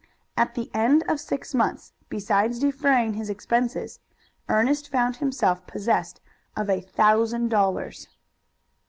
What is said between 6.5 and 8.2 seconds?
of a thousand dollars.